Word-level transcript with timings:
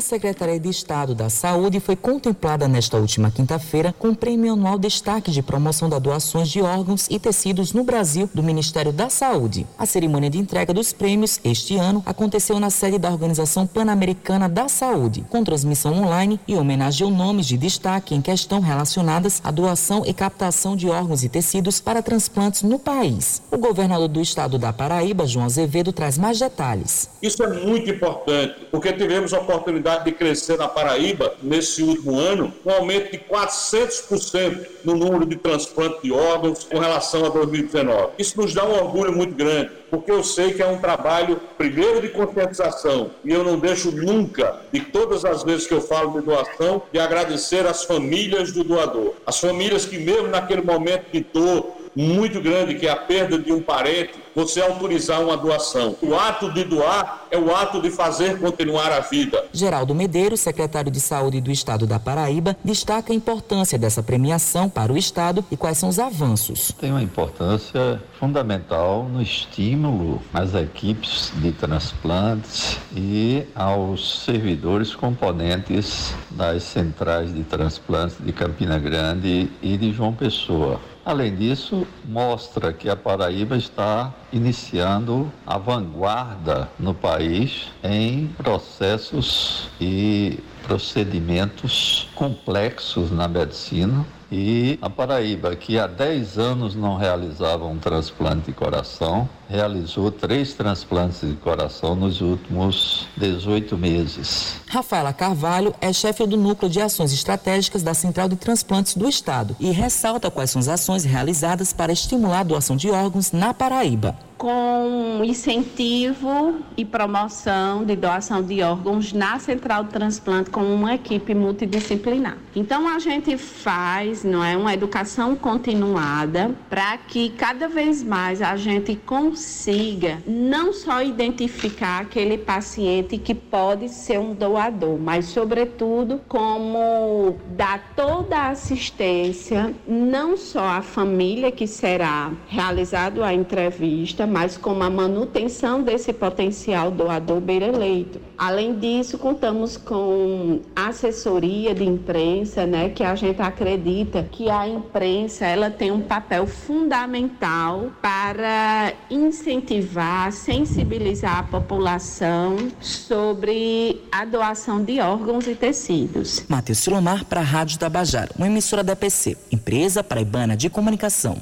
A 0.00 0.02
Secretaria 0.02 0.58
de 0.58 0.70
Estado 0.70 1.14
da 1.14 1.28
Saúde 1.28 1.78
foi 1.78 1.94
contemplada 1.94 2.66
nesta 2.66 2.96
última 2.96 3.30
quinta-feira 3.30 3.94
com 3.98 4.08
o 4.08 4.16
Prêmio 4.16 4.54
Anual 4.54 4.78
Destaque 4.78 5.30
de 5.30 5.42
Promoção 5.42 5.90
da 5.90 5.98
Doações 5.98 6.48
de 6.48 6.62
Órgãos 6.62 7.06
e 7.10 7.18
Tecidos 7.18 7.74
no 7.74 7.84
Brasil 7.84 8.26
do 8.32 8.42
Ministério 8.42 8.94
da 8.94 9.10
Saúde. 9.10 9.66
A 9.78 9.84
cerimônia 9.84 10.30
de 10.30 10.38
entrega 10.38 10.72
dos 10.72 10.90
prêmios 10.94 11.38
este 11.44 11.76
ano 11.76 12.02
aconteceu 12.06 12.58
na 12.58 12.70
sede 12.70 12.96
da 12.96 13.10
Organização 13.10 13.66
Pan-Americana 13.66 14.48
da 14.48 14.68
Saúde, 14.68 15.22
com 15.28 15.44
transmissão 15.44 15.92
online 15.92 16.40
e 16.48 16.56
homenageou 16.56 17.10
nomes 17.10 17.44
de 17.44 17.58
destaque 17.58 18.14
em 18.14 18.22
questão 18.22 18.60
relacionadas 18.60 19.42
à 19.44 19.50
doação 19.50 20.02
e 20.06 20.14
captação 20.14 20.74
de 20.76 20.88
órgãos 20.88 21.24
e 21.24 21.28
tecidos 21.28 21.78
para 21.78 22.02
transplantes 22.02 22.62
no 22.62 22.78
país. 22.78 23.42
O 23.50 23.58
governador 23.58 24.08
do 24.08 24.22
estado 24.22 24.56
da 24.56 24.72
Paraíba, 24.72 25.26
João 25.26 25.44
Azevedo, 25.44 25.92
traz 25.92 26.16
mais 26.16 26.38
detalhes. 26.38 27.10
Isso 27.20 27.42
é 27.42 27.48
muito 27.66 27.90
importante, 27.90 28.66
porque 28.70 28.94
tivemos 28.94 29.34
a 29.34 29.40
oportunidade 29.40 29.89
de 29.98 30.12
crescer 30.12 30.56
na 30.56 30.68
Paraíba 30.68 31.34
nesse 31.42 31.82
último 31.82 32.18
ano, 32.18 32.52
um 32.64 32.70
aumento 32.70 33.12
de 33.12 33.18
400% 33.18 34.66
no 34.84 34.94
número 34.94 35.26
de 35.26 35.36
transplantes 35.36 36.02
de 36.02 36.12
órgãos 36.12 36.64
com 36.64 36.78
relação 36.78 37.24
a 37.24 37.28
2019. 37.28 38.12
Isso 38.18 38.40
nos 38.40 38.54
dá 38.54 38.64
um 38.64 38.72
orgulho 38.72 39.12
muito 39.12 39.34
grande, 39.34 39.70
porque 39.90 40.10
eu 40.10 40.22
sei 40.22 40.52
que 40.52 40.62
é 40.62 40.66
um 40.66 40.78
trabalho, 40.78 41.40
primeiro, 41.58 42.00
de 42.00 42.08
conscientização, 42.08 43.10
e 43.24 43.32
eu 43.32 43.44
não 43.44 43.58
deixo 43.58 43.90
nunca, 43.90 44.60
de 44.72 44.80
todas 44.80 45.24
as 45.24 45.42
vezes 45.42 45.66
que 45.66 45.74
eu 45.74 45.80
falo 45.80 46.18
de 46.18 46.26
doação, 46.26 46.82
de 46.92 46.98
agradecer 46.98 47.66
às 47.66 47.84
famílias 47.84 48.52
do 48.52 48.64
doador. 48.64 49.14
As 49.26 49.38
famílias 49.38 49.84
que, 49.84 49.98
mesmo 49.98 50.28
naquele 50.28 50.62
momento 50.62 51.10
de 51.12 51.20
dor, 51.20 51.80
muito 51.94 52.40
grande, 52.40 52.76
que 52.76 52.86
é 52.86 52.90
a 52.90 52.96
perda 52.96 53.38
de 53.38 53.52
um 53.52 53.60
parente, 53.60 54.14
você 54.34 54.60
autorizar 54.60 55.20
uma 55.20 55.36
doação. 55.36 55.96
O 56.00 56.14
ato 56.14 56.52
de 56.52 56.64
doar 56.64 57.19
é 57.30 57.38
o 57.38 57.54
ato 57.54 57.80
de 57.80 57.90
fazer 57.90 58.38
continuar 58.38 58.92
a 58.92 59.00
vida. 59.00 59.44
Geraldo 59.52 59.94
Medeiros, 59.94 60.40
secretário 60.40 60.90
de 60.90 61.00
Saúde 61.00 61.40
do 61.40 61.50
Estado 61.50 61.86
da 61.86 61.98
Paraíba, 61.98 62.56
destaca 62.64 63.12
a 63.12 63.16
importância 63.16 63.78
dessa 63.78 64.02
premiação 64.02 64.68
para 64.68 64.92
o 64.92 64.96
Estado 64.96 65.44
e 65.50 65.56
quais 65.56 65.78
são 65.78 65.88
os 65.88 65.98
avanços. 65.98 66.72
Tem 66.78 66.90
uma 66.90 67.02
importância 67.02 68.02
fundamental 68.18 69.04
no 69.04 69.22
estímulo 69.22 70.20
às 70.32 70.54
equipes 70.54 71.32
de 71.36 71.52
transplantes 71.52 72.78
e 72.94 73.46
aos 73.54 74.24
servidores 74.24 74.94
componentes 74.94 76.14
das 76.30 76.62
centrais 76.64 77.32
de 77.32 77.42
transplantes 77.44 78.16
de 78.20 78.32
Campina 78.32 78.78
Grande 78.78 79.50
e 79.62 79.76
de 79.76 79.92
João 79.92 80.12
Pessoa. 80.12 80.80
Além 81.04 81.34
disso, 81.34 81.86
mostra 82.04 82.72
que 82.72 82.88
a 82.88 82.96
Paraíba 82.96 83.56
está 83.56 84.12
iniciando 84.32 85.30
a 85.46 85.58
vanguarda 85.58 86.68
no 86.78 86.94
país 86.94 87.68
em 87.82 88.28
processos 88.36 89.68
e 89.80 90.38
procedimentos 90.62 92.08
complexos 92.14 93.10
na 93.10 93.26
medicina 93.26 94.06
e 94.30 94.78
a 94.80 94.88
Paraíba, 94.88 95.56
que 95.56 95.78
há 95.78 95.86
10 95.86 96.38
anos 96.38 96.74
não 96.74 96.96
realizava 96.96 97.64
um 97.66 97.78
transplante 97.78 98.46
de 98.46 98.52
coração, 98.52 99.28
realizou 99.48 100.10
três 100.10 100.54
transplantes 100.54 101.20
de 101.20 101.34
coração 101.34 101.94
nos 101.94 102.20
últimos 102.20 103.08
18 103.16 103.76
meses. 103.76 104.56
Rafaela 104.68 105.12
Carvalho 105.12 105.74
é 105.80 105.92
chefe 105.92 106.26
do 106.26 106.36
Núcleo 106.36 106.70
de 106.70 106.80
Ações 106.80 107.12
Estratégicas 107.12 107.82
da 107.82 107.94
Central 107.94 108.28
de 108.28 108.36
Transplantes 108.36 108.94
do 108.94 109.08
Estado 109.08 109.56
e 109.58 109.70
ressalta 109.70 110.30
quais 110.30 110.50
são 110.50 110.60
as 110.60 110.68
ações 110.68 111.04
realizadas 111.04 111.72
para 111.72 111.92
estimular 111.92 112.40
a 112.40 112.44
doação 112.44 112.76
de 112.76 112.90
órgãos 112.90 113.32
na 113.32 113.52
Paraíba 113.52 114.29
com 114.40 115.20
incentivo 115.22 116.60
e 116.74 116.82
promoção 116.82 117.84
de 117.84 117.94
doação 117.94 118.42
de 118.42 118.62
órgãos 118.62 119.12
na 119.12 119.38
Central 119.38 119.84
de 119.84 119.90
Transplante 119.90 120.48
com 120.48 120.62
uma 120.62 120.94
equipe 120.94 121.34
multidisciplinar. 121.34 122.38
Então 122.56 122.88
a 122.88 122.98
gente 122.98 123.36
faz, 123.36 124.24
não 124.24 124.42
é, 124.42 124.56
uma 124.56 124.72
educação 124.72 125.36
continuada 125.36 126.56
para 126.70 126.96
que 126.96 127.28
cada 127.36 127.68
vez 127.68 128.02
mais 128.02 128.40
a 128.40 128.56
gente 128.56 128.96
consiga 128.96 130.22
não 130.26 130.72
só 130.72 131.02
identificar 131.02 132.00
aquele 132.00 132.38
paciente 132.38 133.18
que 133.18 133.34
pode 133.34 133.90
ser 133.90 134.18
um 134.18 134.32
doador, 134.32 134.98
mas 134.98 135.26
sobretudo 135.26 136.18
como 136.26 137.36
dar 137.50 137.92
toda 137.94 138.38
a 138.38 138.48
assistência 138.48 139.74
não 139.86 140.34
só 140.34 140.66
à 140.66 140.80
família 140.80 141.52
que 141.52 141.66
será 141.66 142.32
realizado 142.48 143.22
a 143.22 143.34
entrevista, 143.34 144.29
mas 144.30 144.56
com 144.56 144.82
a 144.82 144.88
manutenção 144.88 145.82
desse 145.82 146.12
potencial 146.12 146.90
doador 146.90 147.40
beira-leito. 147.40 148.20
Além 148.38 148.78
disso, 148.78 149.18
contamos 149.18 149.76
com 149.76 150.60
assessoria 150.74 151.74
de 151.74 151.84
imprensa, 151.84 152.64
né, 152.66 152.88
que 152.88 153.02
a 153.02 153.14
gente 153.14 153.42
acredita 153.42 154.22
que 154.30 154.48
a 154.48 154.66
imprensa 154.68 155.44
ela 155.44 155.70
tem 155.70 155.90
um 155.90 156.00
papel 156.00 156.46
fundamental 156.46 157.90
para 158.00 158.92
incentivar, 159.10 160.32
sensibilizar 160.32 161.38
a 161.38 161.42
população 161.42 162.56
sobre 162.80 164.00
a 164.12 164.24
doação 164.24 164.82
de 164.82 165.00
órgãos 165.00 165.46
e 165.46 165.54
tecidos. 165.54 166.44
Matheus 166.48 166.78
Silomar 166.78 167.24
para 167.24 167.40
a 167.40 167.44
Rádio 167.44 167.78
Tabajara, 167.78 168.30
uma 168.36 168.46
emissora 168.46 168.84
da 168.84 168.94
PC, 168.94 169.36
empresa 169.50 170.04
paraibana 170.04 170.56
de 170.56 170.70
comunicação. 170.70 171.40